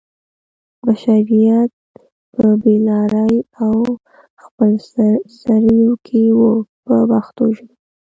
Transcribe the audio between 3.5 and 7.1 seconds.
او خپل سرویو کې و په